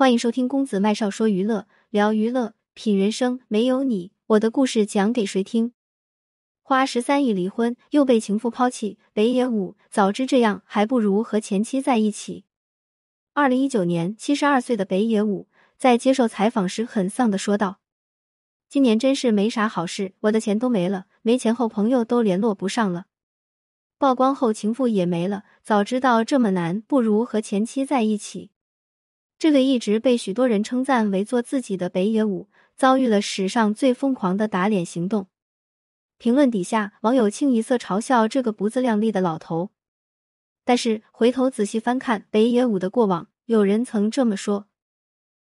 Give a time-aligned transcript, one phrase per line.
[0.00, 3.38] 欢迎收听公子麦少说娱乐，聊娱乐，品人生。
[3.48, 5.74] 没有你，我的故事讲给谁听？
[6.62, 12.46] 花十三亿离婚，又被情妇抛弃，北野武早知这样，还不如和前妻在一起。
[13.34, 17.80] 二零一九年，七十二岁的北野武在接受采访时很丧的说道
[18.70, 23.04] ：“今年真是没啥好事，我的钱都没了，没钱后朋友都联络不上了，
[23.98, 25.44] 曝光后情妇也没了。
[25.62, 28.50] 早知道这么难，不如和前妻在一起。”
[29.40, 35.28] 这个一直被许多人称赞为做自己的北野武，遭遇了史上最疯狂的打脸行动。
[36.18, 39.70] 评论底下，网友清一色嘲笑这个不自量力的老头。
[40.62, 44.68] 但是回头仔细翻看北野武的过往，有人曾这么说：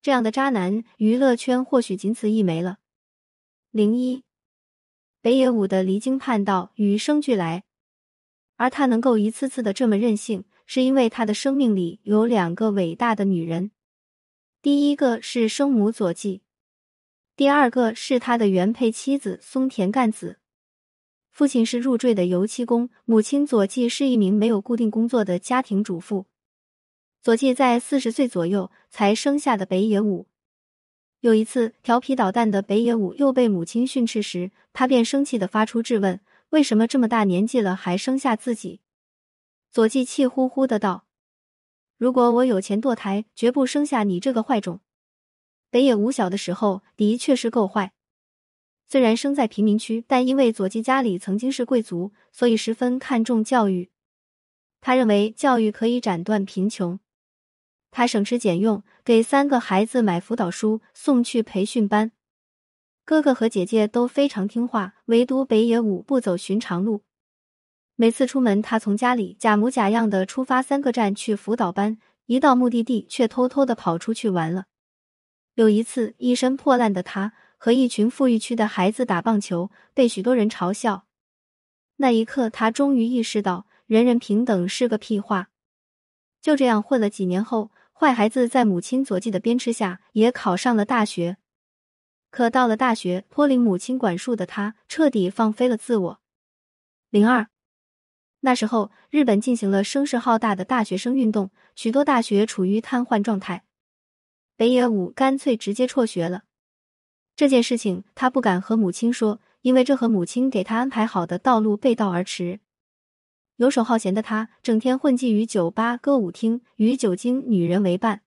[0.00, 2.78] 这样的渣男，娱乐圈或许仅此一枚了。
[3.72, 4.22] 零一，
[5.20, 7.64] 北野武的离经叛道与生俱来，
[8.54, 10.44] 而他能够一次次的这么任性。
[10.74, 13.72] 是因为他的生命里有两个伟大的女人，
[14.62, 16.40] 第一个是生母佐纪，
[17.36, 20.38] 第二个是他的原配妻子松田干子。
[21.30, 26.24] 父亲是入赘的油漆工，母亲佐纪是一名没有固定工作的家庭主妇。
[27.20, 30.26] 佐纪在四十岁左右才生下的北野武。
[31.20, 38.80] 有一次，调皮捣蛋的北野武又被母亲训斥时，他便生气的发出质问：为什么这么大年纪了还生下自己？
[39.72, 41.06] 佐纪气呼呼的道
[41.96, 44.80] ：“如果我有钱堕胎，绝不生下你这个坏种。”
[45.72, 47.94] 北野武小的时候的确是够坏，
[48.86, 53.90] 虽然生在贫民区，但因为佐纪家里曾经是贵族，所以十分看重教育。
[54.82, 57.00] 他认为教育可以斩断贫穷，
[57.90, 62.12] 他省吃俭用给三个孩子买辅导书，送去培训班。
[63.06, 67.00] 哥哥和姐姐都非常听话，唯独北野武不走寻常路。
[68.02, 74.64] 每次出门，他从家里假模假样的出发三个站去辅导班，一到目的地却偷偷的跑出去玩了。
[75.54, 81.04] 有一次，一身破烂的他和一群富裕区的孩子打棒球，被许多人嘲笑。
[81.98, 85.50] 那一刻，他终于意识到人人平等是个屁话。
[86.40, 91.36] 就这样混了几年后，坏孩子在母亲佐纪的鞭笞下也考上了大学。
[92.32, 96.20] 可到了大学，脱离母亲管束的他彻底放飞了自我。
[97.08, 97.51] 零二。
[98.44, 103.64] 那时候，日本进行了声势浩大的大学生运动，许多大学处于瘫痪状态。
[104.56, 106.42] 北野武干脆直接辍学了。
[107.36, 112.58] 这件事情他不敢和母亲说，因为这和母亲给他安排好的道路背道而驰。
[113.56, 118.22] 游手好闲的他，整天混迹于酒吧、歌舞厅，与酒精、女人为伴。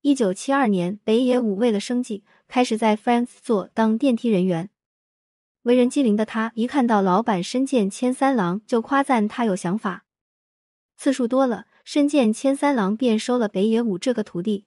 [0.00, 4.70] 一九七二年，北野武为了生计，开始在 Friends 做当电梯人员。
[5.68, 10.06] 为人机灵的他，一看到老板深见千三郎，就夸赞他有想法。
[10.96, 14.64] 次数多了，深见千三郎便收了北野武这个徒弟。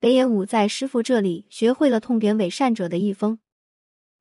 [0.00, 3.38] 北野武在师傅这里学会了痛扁伪善者的一风。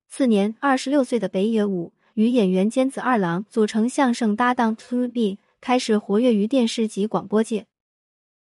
[0.07, 7.65] 次年，二十六岁的北野武与演员兼子二郎组成相声搭档 To B，开始活跃于电视及广播界。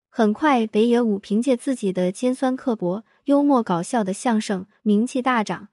[0.08, 5.70] 很快，北野武凭借自己的尖酸刻薄、幽默搞笑的相声名气大涨。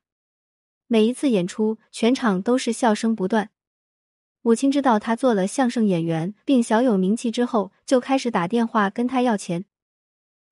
[0.91, 3.51] 每一次演出，全场都是笑声不断。
[4.41, 9.65] 母亲知道他做了相声演员，并小有名气之后，就开始打电话跟他要钱。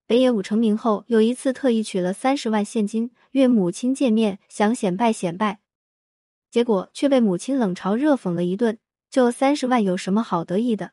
[0.06, 5.60] 北野武成名后，有一次特意取了三十万现金约母亲见面，想显摆显摆，
[6.52, 8.78] 结果却被母亲冷嘲热讽了一顿。
[9.10, 10.92] 就三十万有什么好得意的？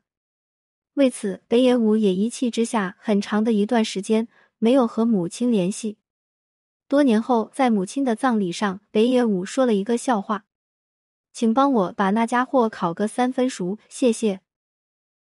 [0.95, 4.27] 为此，北野武也一气之下，很长的一段时间
[4.59, 5.99] 没有和母亲联系。
[6.87, 10.45] 多年后，在母亲的葬礼上，北野武说了一个笑话
[11.33, 14.41] ：“请帮我把那家伙烤个三分熟，谢谢。”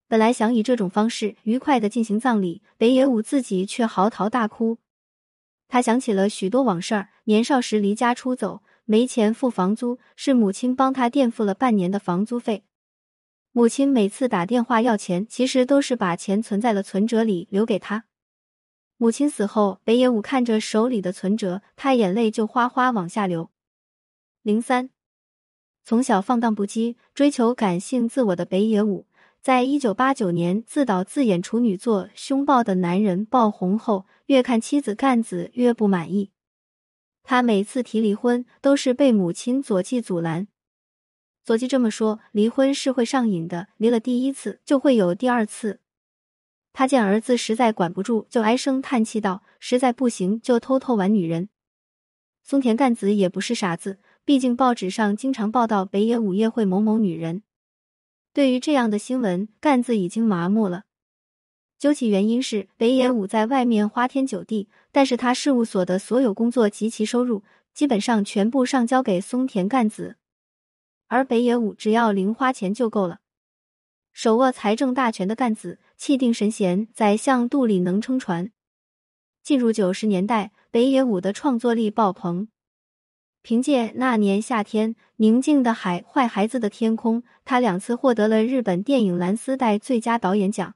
[0.07, 4.77] 本来想以这种方式愉快的进行葬礼，北野武自己却嚎啕大哭。
[5.67, 12.63] 他想起了许多往事儿：年少时离家出走，没钱付房租，是母亲帮他垫付了半年的房租费。
[13.51, 18.05] 母亲每次打电话要钱，其实都是把钱存在了存折里留给他。
[19.01, 23.49] 母亲死后，北野武看着手里的存折，他眼泪就哗哗往下流。
[24.41, 24.89] 零三，
[25.85, 29.05] 从小放荡不羁、追求感性自我的北野武，
[29.39, 36.31] 在一九八九年自导自演处女作《凶暴的男人》爆红后，越看妻子干子越不满意。
[37.23, 40.49] 他每次提离婚，都是被母亲佐纪阻拦。
[41.45, 45.79] 佐纪这么说：“离婚是会上瘾的，离了第一次就会有第二次。”
[46.71, 51.49] 他见儿子实在管不住，就唉声叹气道：“实在不行，就偷偷玩女人。”
[52.43, 57.43] 松田干子也不是傻子，毕竟报纸上经常报道北野武夜会某某女人。
[58.33, 60.83] 对于这样的新闻，干子已经麻木了。
[61.77, 67.43] 究其原因是北野武在外面花天酒地，但是他事务所的所有工作及其收入
[67.73, 70.17] 基本上全部上交给松田干子，
[71.07, 73.19] 而北野武只要零花钱就够了。
[74.21, 78.51] 手握财政大权的干子气定神闲，宰相肚里能撑船。
[79.41, 82.49] 进入九十年代，北野武的创作力爆棚。
[83.41, 90.75] 凭借《那年夏天》《宁静的海》《坏孩子的天空》，他两次获得了日本电影蓝丝带最佳导演奖。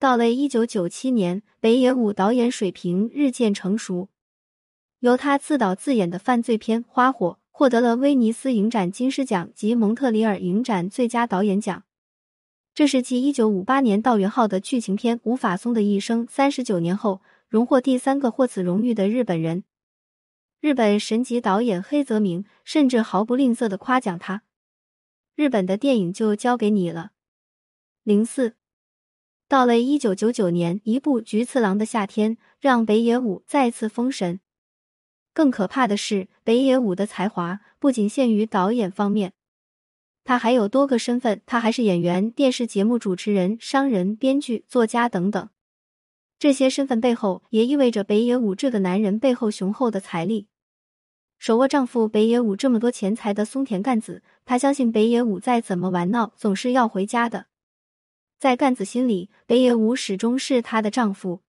[0.00, 4.08] 到了一九九七年，北野武导演水平日渐成熟，
[4.98, 11.84] 由他自导自演的犯罪片《花火》获得了威尼斯影展金狮奖及蒙特里尔影展最佳导演奖。
[12.80, 19.64] 这是继一九五八年道元号的剧情片《无法松的一生》三十九年后，荣获第三个获此荣誉的日本人。
[20.62, 24.44] 日本神级导演黑泽明甚至毫不吝啬的夸奖他
[25.36, 27.10] ：“日本的电影就交给你了。”
[28.02, 28.54] 零四，
[29.46, 34.40] 到了一九九九年，一部《菊次郎的夏天》让北野武再次封神。
[35.34, 39.34] 更可怕的是，北野武的才华不仅限于导演方面，
[40.30, 45.48] 他还有多个身份，他还是演员、电视节目主持人、商人、编剧、作家等等。
[46.38, 50.46] 这些身份背后，也意味着北野武这个男人背后雄厚的财力。
[51.40, 57.46] 手握丈夫北野武这么多钱财的松田干子，她相信北野武再怎么玩闹，总是要回家的。
[58.38, 61.40] 在干子心里，北野武始终是她的丈夫。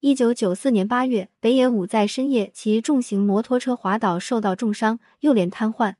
[0.00, 5.94] 一九九四年八月，北野武在深夜骑重型摩托车滑倒，受到重伤，右脸瘫痪。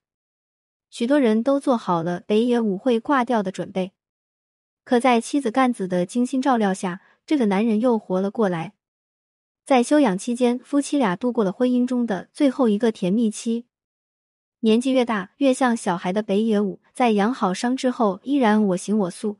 [0.90, 3.92] 许多人都做好了北野武会挂掉的准备，
[4.84, 8.74] 可在妻子干子的精心照料下，这个男人又活了过来。
[9.64, 13.66] 在休养期间，夫妻俩度过了婚姻中的最后一个甜蜜期。
[14.60, 19.38] 年纪越大，越像小孩的北野武，在养好伤之后，依然我行我素。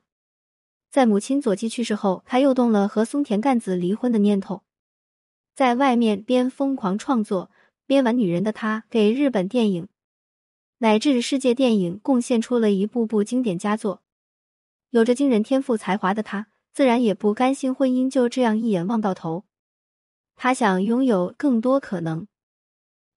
[0.91, 4.63] 在母亲佐纪去世后，他又动了和松田干子离婚的念头。
[5.55, 7.51] 在外面边疯狂创作
[7.87, 9.89] 边玩女人的他，给日本电影
[10.79, 14.03] 乃至世界电影贡献出了一部部经典佳作。
[14.91, 19.45] 有着惊人天赋才华的他，自然也不甘心婚姻就这样一眼望到头。
[20.35, 22.29] 他想拥有更多可能。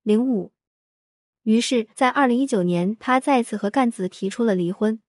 [0.04, 0.52] 零五，
[1.44, 5.02] 于是，在二零一九年，他再次和干子提出了离婚，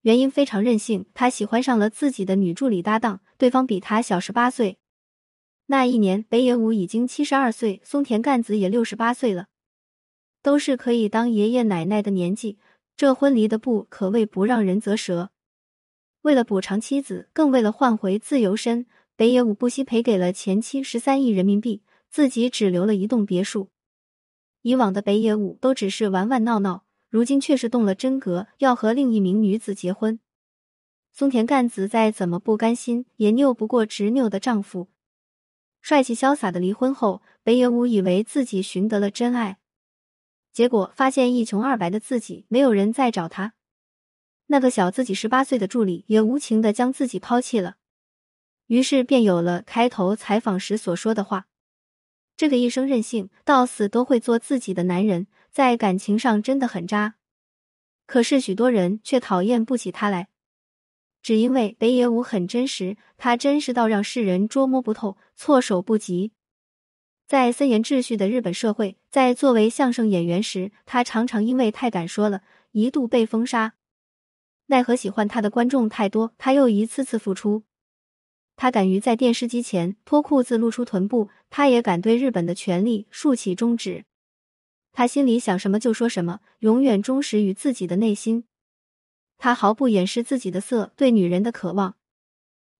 [0.00, 4.78] 原因非常任性，他喜欢上了自己的女助理搭档，对方比他小十八岁。
[5.66, 9.48] 那一年，北野武已经七十二岁，松田干子也六十八岁了，
[10.48, 12.56] 都是可以当爷爷奶奶的年纪，
[12.96, 15.28] 这婚离的不可谓不让人啧舌。
[16.22, 18.86] 为了补偿妻子，更为了换回自由身。
[19.14, 23.68] 北野武不惜赔给了前妻十三亿人民币，自己只留了一栋别墅。
[24.62, 30.18] 以往的北野武都只是玩玩闹闹，如今却是动了真格，要和另一名女子结婚。
[31.12, 34.88] 松田干子再怎么不甘心，也拗不过执拗的丈夫。
[35.82, 39.58] 帅气潇洒的离婚后，北野武以为自己寻得了真爱，
[40.52, 43.54] 结果发现一穷二白的自己，没有人再找他。
[44.46, 47.76] 那个小自己十八岁的助理也无情的将自己抛弃了。
[48.66, 51.46] 于是便有了开头采访时所说的话
[52.36, 57.16] ：“这个一生任性到死都会做自己的男人，在感情上真的很渣。
[58.06, 60.28] 可是许多人却讨厌不起他来，
[61.22, 66.32] 只因为北野武很真实，他真实到让世人捉摸不透、措手不及。
[67.28, 72.40] 在森严秩序的日本社会，在作为相声演员时，他常常因为太敢说了，
[72.72, 73.74] 一度被封杀。
[74.68, 77.64] 奈何喜欢他的观众太多，他又一次次复出。”
[78.56, 84.06] 他敢于在电视机前脱裤子露出臀部，他也敢对日本的权力竖起中指。
[84.92, 88.44] 他心里想什么就说什么，永远忠实于自己的内心。
[89.36, 91.96] 他毫不掩饰自己的色对女人的渴望。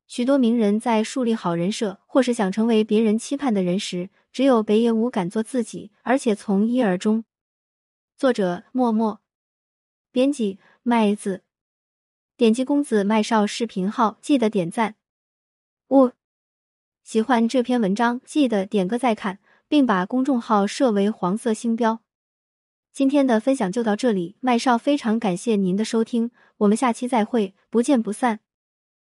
[0.09, 7.25] 许多名人在树立好人设或是想成为别人期盼的人时，只有北野武敢做自己，而且从一而终。
[8.17, 9.21] 作者：默默，
[10.11, 11.43] 编辑：麦子。
[12.39, 14.95] 点击公子麦少视频号，记得点赞。
[15.89, 16.13] 我
[17.05, 19.39] 喜欢这篇文章，记得点个再看，
[19.69, 22.01] 并把公众号设为黄色星标。
[22.95, 28.41] 今天的分享就到这里，麦少非常感谢您的收听，我们下期再会，不见不散。